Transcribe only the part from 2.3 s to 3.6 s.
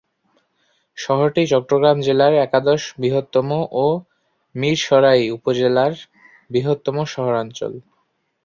একাদশ বৃহত্তম